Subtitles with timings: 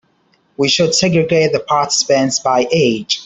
[0.57, 3.19] We should segregate the participants by age.